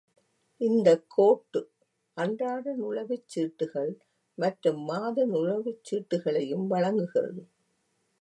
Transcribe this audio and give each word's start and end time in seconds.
இந்தக் 0.61 1.09
கோட்டு 1.09 1.59
அன்றாட 2.17 2.75
நுழைவுச்சீட்டுகள் 2.75 3.91
மற்றும் 4.37 4.79
மாத 4.83 5.25
நுழைவுச்சீட்டுகளையும் 5.25 6.67
வழங்குகிறது. 6.67 7.43